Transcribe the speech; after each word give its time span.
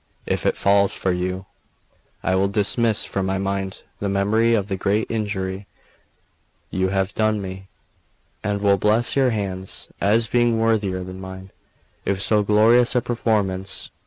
If 0.25 0.47
it 0.47 0.57
falls 0.57 0.99
to 0.99 1.11
you, 1.15 1.45
I 2.23 2.33
will 2.33 2.47
dismiss 2.47 3.05
from 3.05 3.27
my 3.27 3.37
mind 3.37 3.83
the 3.99 4.09
memory 4.09 4.55
of 4.55 4.67
the 4.67 4.75
great 4.75 5.05
injury 5.11 5.67
you 6.71 6.87
have 6.87 7.13
done 7.13 7.39
me, 7.39 7.69
and 8.43 8.61
will 8.63 8.77
bless 8.79 9.15
your 9.15 9.29
hands, 9.29 9.89
as 10.01 10.27
being 10.27 10.59
worthier 10.59 11.03
than 11.03 11.21
mine 11.21 11.51
of 12.07 12.19
so 12.23 12.41
glorious 12.41 12.95
a 12.95 13.01
performance. 13.03 13.91